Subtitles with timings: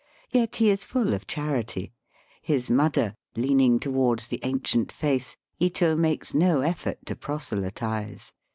[0.31, 1.93] Yet he is full of charity.
[2.41, 8.33] His" mudder," leaning towards the ancient faith, Ito makes no effort to proselytize.